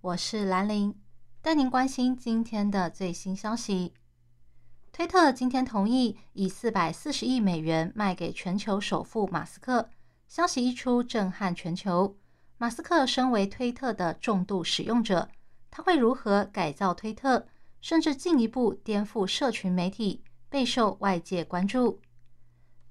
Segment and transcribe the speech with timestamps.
[0.00, 0.94] 我是兰玲，
[1.42, 3.92] 带您关心今天的最新消息。
[4.92, 9.90] 推特今天同意以四百四十亿美元卖给全球首富马斯克，
[10.28, 12.16] 消息一出震撼全球。
[12.58, 15.28] 马斯克身为推特的重度使用者，
[15.68, 17.48] 他会如何改造推特，
[17.80, 22.00] 甚至进一步颠覆社群媒体，备受外界关注。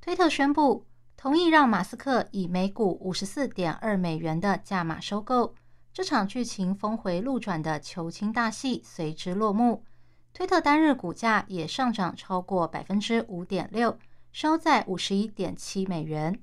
[0.00, 0.86] 推特宣布
[1.18, 5.54] 同意让马斯克以每股五十四点二美元的价码收购，
[5.94, 9.84] 这场剧情峰回路转的求亲大戏随之落幕。
[10.32, 13.96] 推特单日股价也上涨超过百分之五点六，
[14.32, 16.42] 收在五十一点七美元。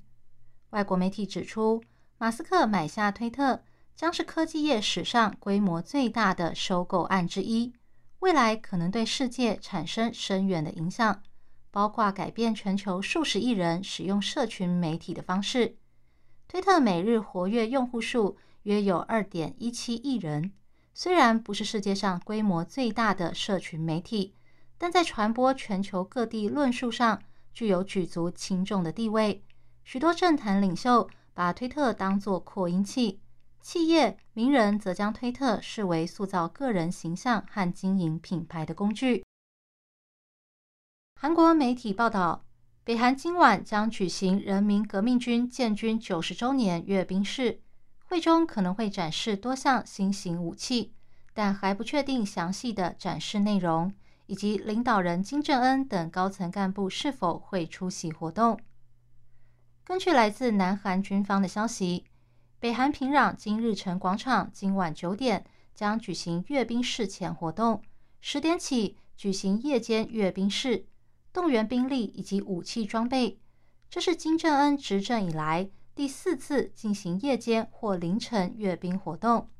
[0.70, 1.84] 外国媒体指出，
[2.16, 3.62] 马斯克买下推特
[3.94, 7.74] 将是科技业史上规模最大的收购案之一，
[8.20, 11.20] 未来可能对世界产生深远的影响，
[11.70, 15.76] 包括改变全球数十亿人使用社群媒体的方式。
[16.48, 20.52] 推特每日活跃用户数约有二点一七亿人。
[20.94, 24.34] 虽然不是世界上规模最大的社群媒体，
[24.76, 27.22] 但在传播全球各地论述上
[27.54, 29.42] 具有举足轻重的地位。
[29.84, 33.20] 许多政坛领袖把推特当作扩音器，
[33.60, 39.24] 企业名人则将推特视为塑造个人形象和经营品牌的工具。
[41.18, 42.44] 韩国媒体报道，
[42.84, 47.60] 北韩今晚将举行人民革命军建军九十周年阅兵式。
[48.12, 50.92] 会中可能会展示多项新型武器，
[51.32, 53.90] 但还不确定详细的展示内容，
[54.26, 58.60] 以及领导人金正恩等高层干部是否会出席活动。
[59.82, 62.04] 根据来自南韩军方的消息，
[62.60, 67.80] 北韩平壤金日成广场今晚九点将举行阅兵式前活动，
[68.20, 70.84] 十点起举行夜间阅兵式，
[71.32, 73.40] 动员兵力以及武器装备。
[73.88, 75.70] 这是金正恩执政以来。
[75.94, 79.50] 第四次进行夜间或凌晨阅兵活动。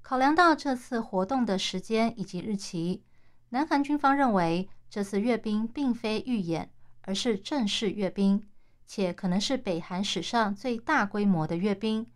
[0.00, 3.04] 考量到这次活动的时间以及日期，
[3.50, 6.70] 南韩军方认为这次阅兵并非预演，
[7.02, 8.42] 而是正式阅兵，
[8.86, 12.06] 且可能是北韩史上最大规模的阅兵，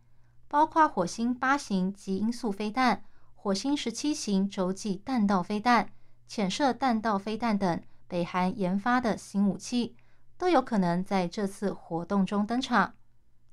[0.48, 3.04] 包括火星八型及音速飞弹、
[3.36, 5.88] 火星十七型洲际弹道飞弹、
[6.26, 9.94] 潜射弹道飞弹等北韩研发的新武器，
[10.36, 12.94] 都有可能在这次活动中登场。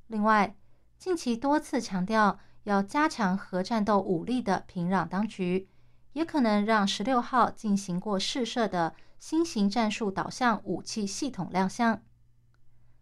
[0.07, 0.55] 另外，
[0.97, 5.67] 近期多次强调要加强核战斗武力的平壤当局，
[6.13, 12.01] 也可能让十六号进行过试射的新型战术导向武器系统亮相。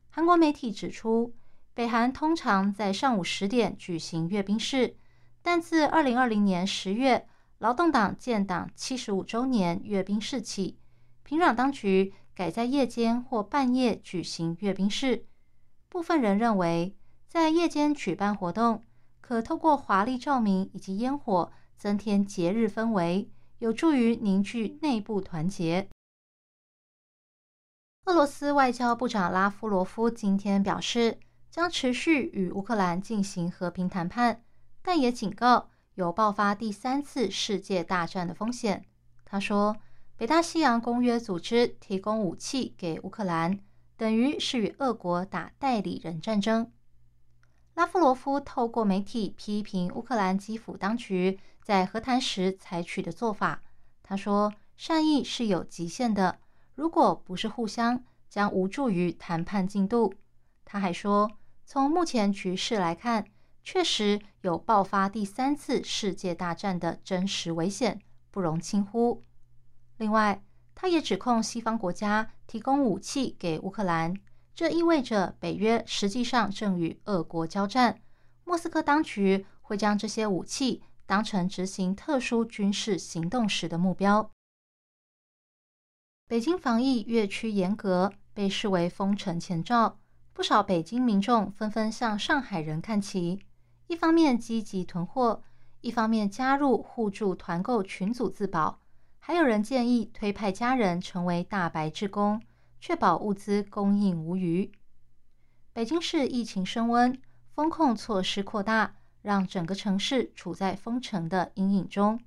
[0.10, 1.34] 韩国媒体指出，
[1.74, 4.96] 北韩通常在上午十点举行阅兵式，
[5.42, 7.28] 但自二零二零年十月
[7.60, 10.78] 劳动党建党七十五周年阅兵式起，
[11.24, 15.26] 平壤当局改在夜间或半夜举行阅兵式。
[15.92, 16.96] 部分人认为。
[17.28, 18.84] 在夜间举办活动，
[19.22, 25.88] 可透过华丽照明以及烟火增添节日氛围，有助于凝聚内部团结。
[28.04, 31.20] 俄罗斯外交部长拉夫罗夫今天表示，
[31.50, 34.44] 将持续与乌克兰进行和平谈判，
[34.82, 38.84] 但也警告有爆发第三次世界大战的风险。
[39.24, 39.78] 他说
[40.18, 43.58] ：“北大西洋公约组织提供武器给乌克兰，
[44.02, 46.72] 等于是与俄国打代理人战争。”
[47.76, 53.62] 拉夫罗夫透过媒体批评乌克兰基辅当局在和谈时采取的做法。
[54.02, 56.40] 他说：“善意是有极限的，
[56.74, 60.12] 如果不是互相，将无助于谈判进度。”
[60.66, 61.30] 他还说
[61.64, 63.28] ：“从目前局势来看，
[63.64, 68.02] 确实有爆发第三次世界大战的真实危险，
[68.32, 69.22] 不容轻忽。”
[69.98, 70.44] 另外，
[70.82, 74.16] 他也指控西方国家提供武器给乌克兰。
[74.56, 78.02] 这意味着北约实际上正与俄国交战。
[78.46, 84.32] 莫斯科当局会将这些武器当成执行特殊军事行动时的目标。
[86.28, 90.00] 北京防疫越趋严格，被视为封城前兆。
[90.34, 93.40] 不少北京民众纷纷向上海人看齐，
[93.86, 95.44] 一方面积极囤货，
[95.82, 98.81] 一方面加入互助团购群组自保。
[99.22, 102.42] 还有人建议推派家人成为大白志工。
[102.84, 104.72] 确保物资供应无虞。
[105.72, 107.16] 北京市疫情升温，
[107.54, 112.20] 风控措施扩大，让整个城市处在封城的阴影中。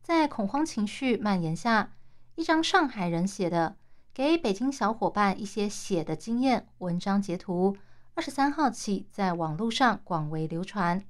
[0.00, 1.92] 在恐慌情绪蔓延下，
[2.36, 3.74] 一张上海人写的
[4.14, 7.76] 给北京小伙伴一些血的经验文章截图，
[8.14, 11.02] 二十三号起在网络上广为流传。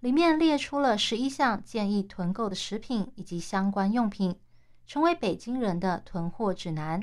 [0.00, 4.34] 里面列出了十一项建议囤购的食品以及相关用品，
[4.90, 7.00] 成为北京人的囤货指南。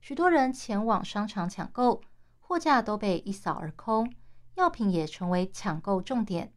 [0.00, 2.02] 许多人前往商场抢购，
[2.40, 4.12] 货架都被一扫而空，
[4.56, 6.52] 药品也成为抢购重点。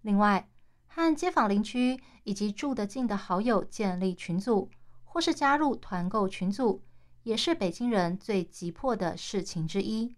[0.00, 0.48] 另外，
[0.86, 4.70] 和街坊邻居以及住得近的好友建立群组，
[5.04, 6.82] 或是加入团购群组，
[7.24, 10.16] 也是北京人最急迫的事情之一。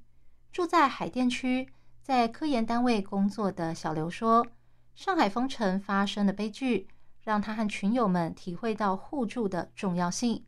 [0.52, 1.68] 住在海淀区，
[2.00, 4.46] 在科研单位工作的小刘说
[4.94, 6.86] ：“上海封城发生的悲剧，
[7.24, 10.44] 让他和群友们体会到互助的重要性。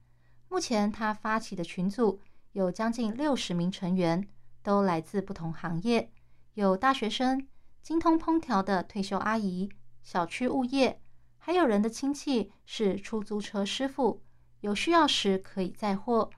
[0.48, 2.20] 目前他发起的群组
[2.52, 4.28] 有将近六十名成员，
[4.62, 6.12] 都来自不同行业，
[6.54, 7.48] 有大学生、
[7.82, 9.68] 精通烹调的退休阿姨。”
[10.04, 11.00] 小区物业，
[11.36, 14.22] 还有人的亲戚是出租车师傅，
[14.60, 16.30] 有需要时可以载货。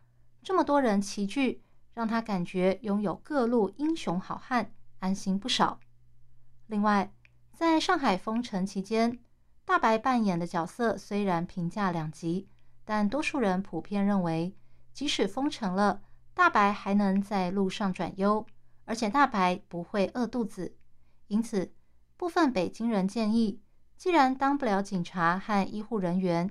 [0.42, 1.62] 这么多人齐聚，
[1.92, 5.78] 让他感觉拥有各路英雄好汉，安心不少。
[6.66, 7.12] 另外，
[7.52, 9.18] 在上海封城期间，
[9.68, 12.48] 大白扮演的角色虽然评价两极，
[12.86, 14.56] 但多数人普遍认为，
[14.94, 16.00] 即使封城了，
[16.32, 18.46] 大白还能在路上转悠，
[18.86, 20.74] 而且大白不会饿肚子。
[21.26, 21.74] 因此，
[22.16, 23.60] 部分北京人建议，
[23.98, 26.48] 既然当不了警察和医护人员，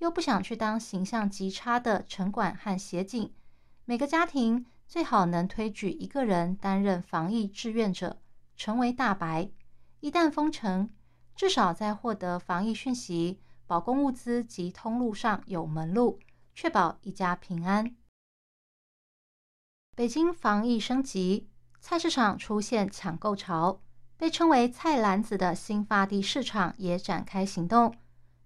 [0.00, 3.32] 又不想去当形象极差的城管和协警，
[3.86, 8.18] 每个家庭最好能推举一个人担任防疫志愿者，
[8.58, 9.48] 成为大白。
[10.00, 10.90] 一旦封城，
[11.38, 16.18] 至少在获得防疫讯息、保供物资及通路上有门路，
[16.52, 17.94] 确保一家平安。
[19.94, 21.48] 北京防疫升级，
[21.80, 23.80] 菜市场出现抢购潮。
[24.16, 27.94] 被称为“菜篮子”的新发地市场也展开行动。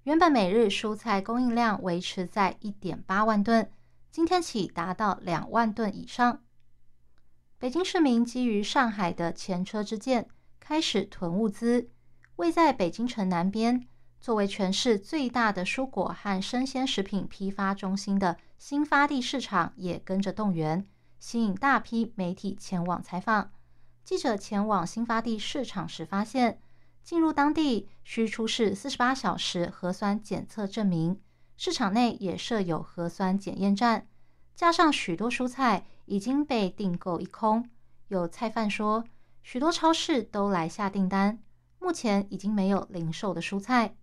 [0.03, 3.73] 原本每日蔬菜供应量维持在一点八万吨，
[4.11, 6.43] 今天起达到两万吨以上。
[7.59, 10.29] 北京市民基于上海的前车之鉴，
[10.61, 11.89] 开始囤物资。
[12.43, 13.87] 位在北京城南边、
[14.21, 20.85] 作为全市最大的蔬果和生鲜食品批发中心的新发地市场也跟着动员，
[21.21, 23.53] 吸引大批媒体前往采访。
[24.03, 26.59] 记者前往新发地市场时发现，
[27.05, 31.21] 进入当地需出示四十八小时核酸检测证明。
[31.57, 34.09] 市场内也设有核酸检验站，
[34.57, 37.71] 加上许多蔬菜已经被订购一空。
[38.09, 39.05] 有菜贩说，
[39.45, 41.39] 许多超市都来下订单，
[41.83, 43.97] 目前已经没有零售的蔬菜。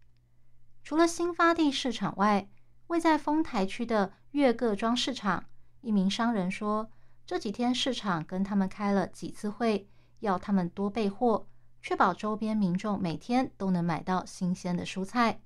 [0.84, 2.50] 除了新发地市场外，
[2.88, 5.46] 位在丰台区的月各庄市场，
[5.81, 6.92] 一名商人说。
[7.26, 9.88] 这几天市场跟他们开了几次会，
[10.20, 11.46] 要他们多备货，
[11.80, 15.40] 确保周边民众每天都能买到新鲜的蔬菜。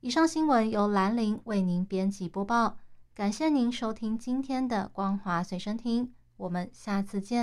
[0.00, 2.78] 以上新闻由兰陵为您编辑播报，
[3.14, 7.38] 感谢您收听今天的光华随身听，我们下次见。